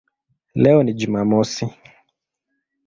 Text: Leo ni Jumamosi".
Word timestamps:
Leo 0.55 0.83
ni 0.83 0.93
Jumamosi". 0.93 1.67